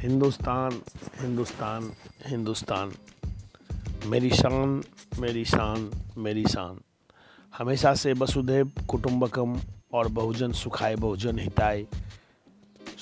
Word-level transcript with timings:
हिंदुस्तान 0.00 0.82
हिंदुस्तान 1.20 1.92
हिंदुस्तान। 2.26 2.92
मेरी 4.06 4.30
शान 4.30 4.84
मेरी 5.18 5.44
शान 5.44 5.90
मेरी 6.18 6.44
शान। 6.44 6.80
हमेशा 7.58 7.94
से 7.94 8.12
वसुधैव 8.12 8.72
कुटुंबकम 8.88 9.60
और 9.94 10.08
बहुजन 10.08 10.52
सुखाए 10.52 10.96
बहुजन 10.96 11.38
हिताय 11.38 11.86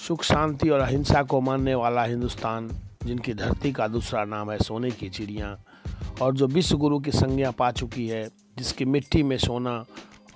सुख, 0.06 0.22
शांति 0.22 0.68
और 0.68 0.80
अहिंसा 0.80 1.22
को 1.22 1.40
मानने 1.40 1.74
वाला 1.74 2.04
हिंदुस्तान, 2.04 2.70
जिनकी 3.04 3.34
धरती 3.34 3.72
का 3.72 3.88
दूसरा 3.88 4.24
नाम 4.24 4.50
है 4.50 4.58
सोने 4.58 4.90
की 4.90 5.08
चिड़िया। 5.08 5.58
और 6.22 6.34
जो 6.34 6.46
विश्व 6.46 6.76
गुरु 6.76 6.98
की 6.98 7.12
संज्ञा 7.12 7.50
पा 7.50 7.70
चुकी 7.70 8.08
है, 8.08 8.30
जिसकी 8.58 8.84
मिट्टी 8.84 9.22
में 9.22 9.38
सोना 9.38 9.84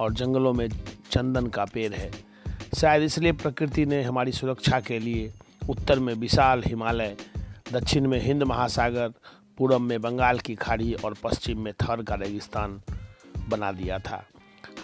और 0.01 0.13
जंगलों 0.13 0.53
में 0.53 0.69
चंदन 1.11 1.47
का 1.47 1.65
पेड़ 1.65 1.93
है। 1.93 2.13
शायद 2.81 3.03
इसलिए 3.03 3.33
प्रकृति 3.33 3.87
ने 3.87 4.03
हमारी 4.03 4.33
सुरक्षा 4.33 4.81
के 4.81 4.99
लिए 4.99 5.33
उत्तर 5.71 5.99
में 5.99 6.15
विशाल 6.15 6.63
हिमालय, 6.67 7.17
दक्षिण 7.73 8.09
में 8.09 8.23
हिंद 8.23 8.43
महासागर 8.43 9.13
पूर्व 9.59 9.79
में 9.79 10.03
बंगाल 10.03 10.39
की 10.39 10.55
खाड़ी 10.55 10.95
और 10.95 11.15
पश्चिम 11.25 11.61
में 11.61 11.73
थर 11.73 12.03
का 12.03 12.15
रेगिस्तान 12.15 12.81
बना 13.49 13.73
दिया 13.73 13.99
था। 13.99 14.25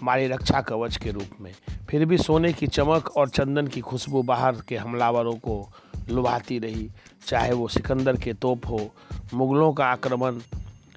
हमारी 0.00 0.26
रक्षा 0.26 0.60
कवच 0.60 0.96
के 0.96 1.10
रूप 1.10 1.40
में। 1.40 1.52
फिर 1.90 2.04
भी 2.04 2.18
सोने 2.18 2.52
की 2.52 2.66
चमक 2.66 3.16
और 3.16 3.28
चंदन 3.28 3.66
की 3.66 3.80
खुशबू 3.80 4.22
बाहर 4.22 4.56
के 4.68 4.76
हमलावरों 4.76 5.34
को 5.34 5.72
लुभाती 6.08 6.58
रही। 6.58 6.90
चाहे 7.26 7.52
वो 7.52 7.68
सिकंदर 7.68 8.16
के 8.16 8.32
तोप 8.32 8.66
हो, 8.66 8.90
मुगलों 9.34 9.72
का 9.72 9.86
आक्रमण, 9.86 10.32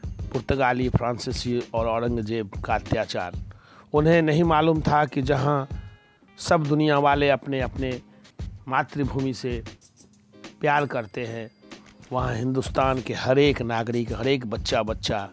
पुर्तगाली, 0.05 0.89
फ्रांसीसी 0.89 1.63
और 1.73 1.87
औरंगज़ेब 1.87 2.49
का 2.65 2.75
अत्याचार। 2.75 3.31
उन्हें 3.93 4.21
नहीं 4.21 4.43
मालूम 4.43 4.81
था 4.81 5.05
कि 5.05 5.21
जहाँ 5.21 5.67
सब 6.37 6.63
दुनिया 6.63 6.99
वाले 6.99 7.29
अपने 7.29 7.61
अपने 7.61 8.01
मातृभूमि 8.67 9.33
से 9.33 9.63
प्यार 10.61 10.85
करते 10.85 11.25
हैं। 11.25 11.49
वहाँ 12.11 12.35
हिंदुस्तान 12.35 13.01
के 13.01 13.13
हर 13.13 13.39
एक 13.39 13.61
नागरिक 13.61 14.13
हर 14.13 14.27
एक 14.27 14.45
बच्चा 14.45 14.83
बच्चा 14.83 15.29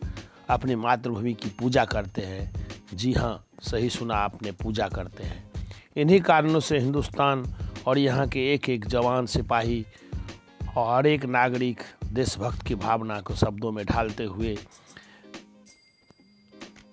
अपनी 0.50 0.74
मातृभूमि 0.74 1.34
की 1.34 1.48
पूजा 1.50 1.84
करते 1.84 2.22
हैं। 2.22 2.68
जी 2.94 3.12
हाँ 3.12 3.44
सही 3.62 3.90
सुना 3.90 4.14
आपने, 4.14 4.52
पूजा 4.52 4.88
करते 4.88 5.24
हैं। 5.24 5.50
इन्हीं 5.96 6.20
कारणों 6.20 6.60
से 6.60 6.78
हिंदुस्तान 6.78 7.44
और 7.86 7.98
यहाँ 7.98 8.28
के 8.28 8.54
एक 8.54 8.68
एक 8.68 8.86
जवान, 8.86 9.26
सिपाही 9.26 9.86
और 10.76 10.96
हर 10.96 11.06
एक 11.06 11.24
नागरिक 11.24 11.82
देशभक्त 12.04 12.62
की 12.62 12.74
भावना 12.74 13.20
को 13.20 13.34
शब्दों 13.34 13.72
में 13.72 13.84
ढालते 13.86 14.24
हुए 14.24 14.56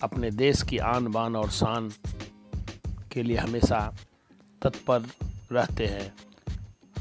अपने 0.03 0.31
देश 0.31 0.61
की 0.61 0.77
आन 0.77 1.07
बान 1.07 1.35
और 1.35 1.49
शान 1.49 1.91
के 3.11 3.23
लिए 3.23 3.37
हमेशा 3.37 3.79
तत्पर 4.61 5.07
रहते 5.51 5.85
हैं। 5.85 6.13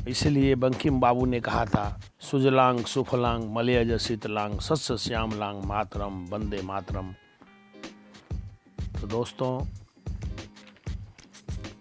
इसलिए 0.09 0.55
बंकिम 0.55 1.00
बाबू 1.00 1.25
ने 1.27 1.41
कहा 1.41 1.64
था, 1.64 2.00
सुजलांग, 2.20 2.84
सुफलांग, 2.84 3.45
मलयज, 3.55 3.97
शीतलांग, 3.97 4.59
सस्य, 4.61 4.97
श्यामलांग, 4.97 5.62
मातरम, 5.64 6.25
वंदे 6.25 6.62
मातरम। 6.62 7.14
तो 9.01 9.06
दोस्तों, 9.06 9.53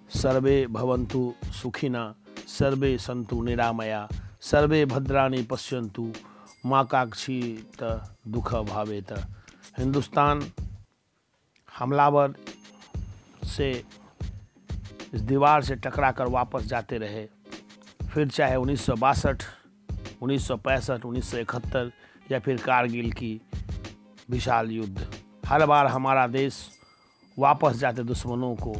सर्वे 0.09 0.65
भवंतु 0.67 1.33
सुखिना, 1.45 2.13
सर्वे 2.47 2.97
संतु 2.97 3.41
निरामया, 3.41 4.07
सर्वे 4.41 4.85
भद्राणी 4.85 5.43
पश्यंतु 5.43 6.11
माँ 6.65 6.85
काक्षी 6.85 7.41
दुख 8.27 8.53
भावेत। 8.55 9.11
हिंदुस्तान 9.77 10.43
हमलावर 11.77 12.33
से 13.45 13.83
इस 15.13 15.21
दीवार 15.21 15.61
से 15.61 15.75
टकरा 15.75 16.11
कर 16.11 16.27
वापस 16.27 16.65
जाते 16.65 16.97
रहे। 16.97 17.25
फिर 18.09 18.27
चाहे 18.27 18.55
उन्नीस 18.55 18.85
सौ 18.85 18.95
बासठ, 18.95 19.43
उन्नीस 20.21 20.47
सौ 20.47 20.57
पैंसठ, 20.57 21.05
उन्नीस 21.05 21.31
सौ 21.31 21.37
इकहत्तर, 21.37 21.91
या 22.31 22.39
फिर 22.39 22.57
कारगिल 22.57 23.11
की 23.11 23.39
विशाल 24.29 24.71
युद्ध। 24.71 25.07
हर 25.45 25.65
बार 25.65 25.87
हमारा 25.87 26.27
देश 26.27 26.57
वापस 27.37 27.77
जाते 27.77 28.03
दुश्मनों 28.03 28.55
को 28.55 28.75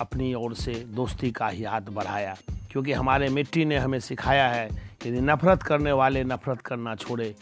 अपनी 0.00 0.32
ओर 0.34 0.54
से 0.54 0.74
दोस्ती 0.94 1.30
का 1.30 1.48
ही 1.48 1.64
हाथ 1.64 1.90
बढ़ाया, 1.90 2.36
क्योंकि 2.70 2.92
हमारे 2.92 3.28
मिट्टी 3.28 3.64
ने 3.64 3.78
हमें 3.78 3.98
सिखाया 4.00 4.48
है, 4.48 4.68
यदि 5.06 5.20
नफरत 5.20 5.62
करने 5.62 5.92
वाले 5.92 6.24
नफरत 6.24 6.60
करना 6.60 6.94
छोड़े 6.96 7.34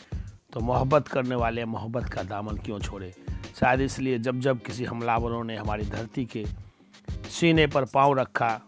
तो 0.52 0.60
मोहब्बत 0.60 1.08
करने 1.08 1.34
वाले 1.34 1.64
मोहब्बत 1.64 2.08
का 2.08 2.22
दामन 2.22 2.56
क्यों 2.56 2.78
छोड़े? 2.78 3.12
शायद 3.60 3.80
इसलिए 3.80 4.18
जब 4.18 4.40
जब 4.40 4.60
किसी 4.62 4.84
हमलावरों 4.84 5.42
ने 5.44 5.56
हमारी 5.56 5.84
धरती 5.84 6.24
के 6.24 6.44
सीने 7.32 7.66
पर 7.66 7.84
पाँव 7.84 8.12
रखा, 8.14 8.60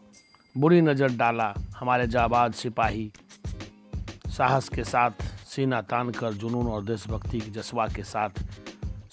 बुरी 0.54 0.80
नज़र 0.80 1.16
डाला 1.16 1.52
हमारे 1.76 2.06
जाबाज 2.06 2.54
सिपाही। 2.54 3.10
साहस 4.28 4.68
के 4.68 4.84
साथ 4.84 5.22
सीना 5.46 5.80
तान 5.82 6.10
कर 6.10 6.32
जुनून 6.32 6.66
और 6.66 6.84
देशभक्ति 6.84 7.40
के 7.40 7.50
जज्बा 7.50 7.86
के 7.88 8.02
साथ 8.04 8.40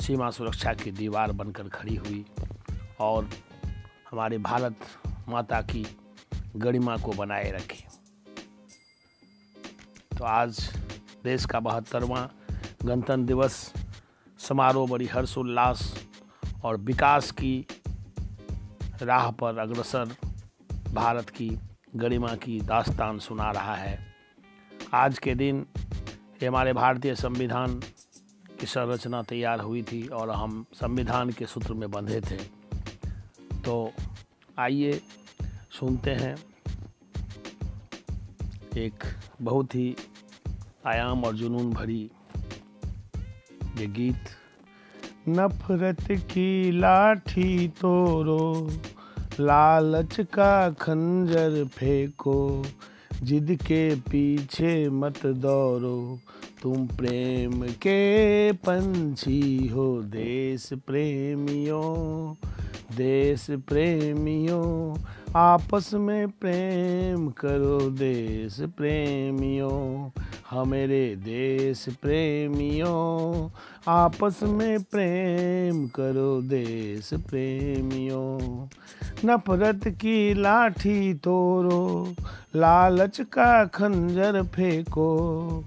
सीमा 0.03 0.29
सुरक्षा 0.31 0.73
की 0.73 0.91
दीवार 0.91 1.31
बनकर 1.31 1.67
खड़ी 1.69 1.95
हुई 1.95 2.23
और 2.99 3.29
हमारे 4.11 4.37
भारत 4.39 4.75
माता 5.29 5.61
की 5.63 5.85
गरिमा 6.55 6.95
को 6.97 7.11
बनाए 7.11 7.51
रखी। 7.51 7.83
तो 10.17 10.23
आज 10.25 10.59
देश 11.23 11.45
का 11.45 11.59
बहत्तरवां 11.59 12.25
गणतंत्र 12.85 13.25
दिवस, 13.25 13.73
समारोह 14.39 14.87
बड़ी 14.89 15.05
हर्षोल्लास 15.05 15.93
और 16.63 16.77
विकास 16.79 17.31
की 17.31 17.65
राह 19.01 19.31
पर 19.31 19.57
अग्रसर 19.57 20.15
भारत 20.93 21.29
की 21.29 21.49
गरिमा 21.95 22.35
की 22.35 22.59
दास्तान 22.61 23.19
सुना 23.19 23.51
रहा 23.51 23.75
है। 23.75 23.97
आज 24.93 25.19
के 25.19 25.35
दिन 25.35 25.65
ये 26.43 26.47
हमारे 26.47 26.73
भारतीय 26.73 27.15
संविधान 27.15 27.79
की 28.59 28.65
संरचना 28.65 29.21
तैयार 29.21 29.59
हुई 29.59 29.81
थी 29.83 30.07
और 30.07 30.29
हम 30.29 30.65
संविधान 30.73 31.29
के 31.29 31.45
सूत्र 31.45 31.73
में 31.73 31.91
बंधे 31.91 32.21
थे। 32.21 32.37
तो 33.59 33.93
आइए 34.59 35.01
सुनते 35.79 36.11
हैं 36.11 36.35
एक 38.77 39.03
बहुत 39.41 39.75
ही 39.75 39.95
आयाम 40.87 41.23
और 41.23 41.35
जुनून 41.35 41.73
भरी 41.73 42.11
ये 43.77 43.87
गीत। 43.87 44.29
नफरत 45.29 46.05
की 46.11 46.71
लाठी 46.71 47.67
तोड़ो 47.67 48.69
लालच 49.39 50.19
का 50.33 50.69
खंजर 50.69 51.65
फेंको, 51.65 52.65
जिद 53.23 53.57
के 53.61 53.95
पीछे 53.95 54.89
मत 54.89 55.25
दौड़ो 55.25 56.19
तुम 56.61 56.87
प्रेम 56.87 57.63
के 57.63 58.51
पंछी 58.51 59.67
हो 59.67 60.01
देश 60.01 60.69
प्रेमियों 60.87 62.33
देश 62.97 63.47
प्रेमियों। 63.49 64.95
आपस 65.35 65.93
में 65.93 66.29
प्रेम 66.29 67.29
करो 67.29 67.89
देश 67.89 68.57
प्रेमियों 68.61 70.09
हमेरे 70.49 71.15
देश 71.15 71.85
प्रेमियों। 72.01 73.49
आपस 73.87 74.39
में 74.43 74.83
प्रेम 74.83 75.87
करो 75.87 76.41
देश 76.41 77.09
प्रेमियों। 77.13 78.67
नफरत 79.25 79.87
की 79.87 80.33
लाठी 80.33 81.13
तोड़ो, 81.13 82.15
लालच 82.55 83.21
का 83.21 83.65
खंजर 83.65 84.43
फेंको। 84.43 85.63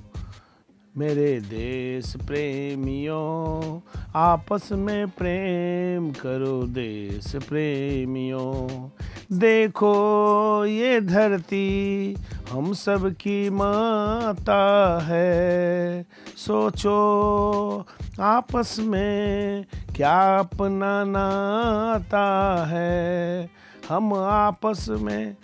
मेरे 0.99 1.41
देश 1.41 2.17
प्रेमियों, 2.17 3.81
आपस 4.15 4.69
में 4.73 5.09
प्रेम 5.09 6.11
करो 6.11 6.63
देश 6.63 7.37
प्रेमियों। 7.37 8.89
देखो 9.35 10.67
ये 10.67 11.01
धरती 11.01 12.17
हम 12.51 12.73
सब 12.73 13.13
की 13.13 13.51
माता 13.51 14.99
है। 15.03 16.07
सोचो 16.37 17.87
आपस 18.21 18.77
में 18.81 19.65
क्या 19.97 20.39
अपना 20.39 21.05
नाता 21.05 22.65
है। 22.69 23.51
हम 23.89 24.15
आपस 24.15 24.87
में, 24.91 25.37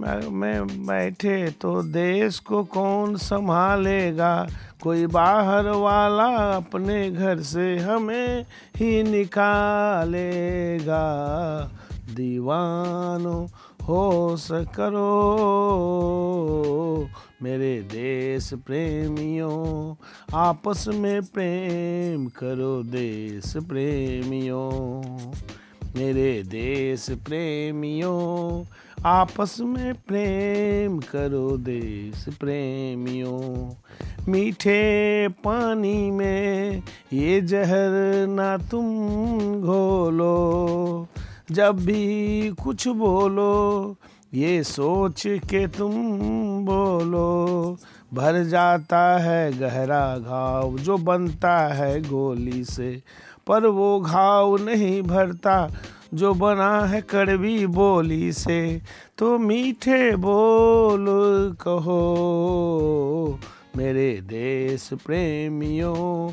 मैं 0.00 0.86
बैठे 0.86 1.50
तो 1.50 1.82
देश 1.82 2.38
को 2.38 2.64
कौन 2.64 3.16
संभालेगा? 3.16 4.46
कोई 4.82 5.06
बाहर 5.06 5.68
वाला 5.68 6.56
अपने 6.56 7.10
घर 7.10 7.42
से 7.42 7.78
हमें 7.78 8.46
ही 8.76 9.02
निकालेगा। 9.02 10.98
दीवानो 12.10 13.48
हो 13.88 14.36
सकरो 14.36 15.08
मेरे 17.42 17.80
देश 17.80 18.50
प्रेमियों, 18.54 19.94
आपस 20.34 20.84
में 20.88 21.22
प्रेम 21.22 22.26
करो 22.26 22.82
देश 22.82 23.56
प्रेमियों। 23.56 25.12
मेरे 25.96 26.42
देश 26.42 27.06
प्रेमियों, 27.10 28.64
आपस 29.04 29.56
में 29.60 29.94
प्रेम 29.94 30.98
करो 30.98 31.56
देश 31.56 32.24
प्रेमियों। 32.40 33.70
मीठे 34.28 35.28
पानी 35.28 36.10
में 36.10 36.82
ये 37.12 37.40
जहर 37.40 38.26
ना 38.28 38.56
तुम 38.56 38.86
घोलो। 39.60 40.34
जब 41.50 41.76
भी 41.76 42.48
कुछ 42.64 42.88
बोलो, 42.88 43.96
ये 44.34 44.62
सोच 44.62 45.22
के 45.26 45.66
तुम 45.66 45.92
बोलो। 46.64 47.76
भर 48.14 48.44
जाता 48.44 49.18
है 49.18 49.58
गहरा 49.58 50.18
घाव, 50.18 50.78
जो 50.78 50.96
बनता 50.96 51.58
है 51.58 52.00
गोली 52.00 52.64
से। 52.64 53.02
पर 53.46 53.66
वो 53.66 54.00
घाव 54.00 54.56
नहीं 54.56 55.02
भरता, 55.02 55.70
जो 56.14 56.34
बना 56.34 56.80
है 56.80 57.00
कड़वी 57.00 57.66
बोली 57.66 58.32
से। 58.32 58.80
तो 59.18 59.38
मीठे 59.38 60.16
बोल 60.16 61.06
कहो, 61.60 63.38
मेरे 63.76 64.20
देश 64.22 64.90
प्रेमियों 65.06 66.32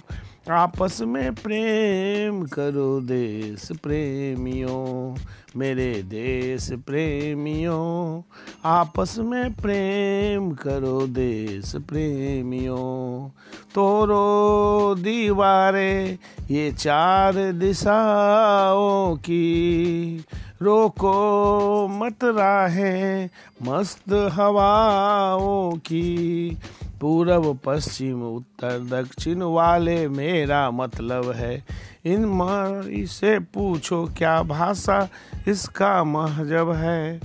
आपस 0.51 1.01
में 1.01 1.35
प्रेम 1.35 2.45
करो 2.45 3.01
देश 3.01 3.69
प्रेमियों, 3.83 5.15
मेरे 5.57 6.03
देश 6.03 6.69
प्रेमियों। 6.71 8.21
आपस 8.65 9.15
में 9.19 9.53
प्रेम 9.53 10.51
करो 10.51 11.07
देश 11.07 11.75
प्रेमियों। 11.75 13.29
तोरो 13.75 14.95
दीवारें, 14.95 16.17
ये 16.51 16.71
चार 16.71 17.51
दिशाओं 17.51 19.15
की 19.15 20.25
रोको 20.61 21.87
मत 21.87 22.23
राहें, 22.23 23.29
मस्त 23.63 24.29
हवाओं 24.33 25.71
की। 25.77 26.57
पूर्व 27.01 27.57
पश्चिम, 27.65 28.23
उत्तर, 28.23 29.03
दक्षिण 29.03 29.41
वाले 29.41 30.07
मेरा 30.07 30.71
मतलब 30.71 31.31
है। 31.31 31.63
इन 32.05 32.25
मारी 32.25 33.07
से 33.07 33.39
पूछो 33.39 34.05
क्या 34.17 34.43
भाषा 34.43 35.07
इसका 35.47 36.03
महजब 36.03 36.71
है? 36.71 37.21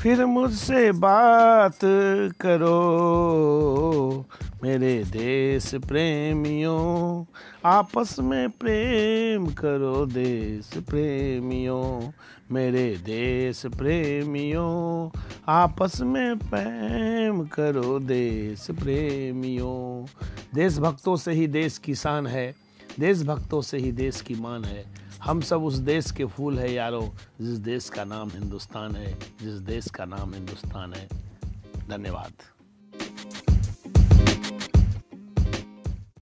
फिर 0.00 0.26
मुझसे 0.26 0.92
बात 0.92 1.78
करो। 2.40 4.24
मेरे 4.62 5.04
देश 5.04 5.74
प्रेमियों, 5.74 7.24
आपस 7.64 8.18
में 8.18 8.50
प्रेम 8.50 9.46
करो 9.46 10.06
देश 10.06 10.70
प्रेमियों, 10.76 12.12
मेरे 12.52 12.96
देश 12.96 13.66
प्रेमियों, 13.66 15.18
आपस 15.48 16.00
में 16.00 16.38
प्रेम 16.38 17.46
करो 17.46 17.98
देश 17.98 18.66
प्रेमियों। 18.70 20.06
देशभक्तों 20.54 21.16
से 21.16 21.32
ही 21.32 21.46
देश 21.46 21.78
की 21.78 21.94
शान 21.94 22.26
है, 22.26 22.54
देशभक्तों 23.00 23.62
से 23.62 23.78
ही 23.78 23.92
देश 23.92 24.20
की 24.20 24.34
मान 24.34 24.64
है। 24.64 24.84
हम 25.22 25.40
सब 25.40 25.64
उस 25.64 25.74
देश 25.74 26.10
के 26.10 26.24
फूल 26.24 26.58
है 26.58 26.74
यारो, 26.74 27.14
जिस 27.40 27.58
देश 27.58 27.88
का 27.88 28.04
नाम 28.04 28.28
हिंदुस्तान 28.28 28.96
है, 28.96 29.12
जिस 29.14 29.54
देश 29.54 29.90
का 29.90 30.04
नाम 30.04 30.34
हिंदुस्तान 30.34 30.92
है। 30.92 31.08
धन्यवाद। 31.88 32.57